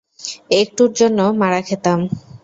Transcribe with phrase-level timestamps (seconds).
[0.61, 1.99] একটুর জন্য মারা খেতাম।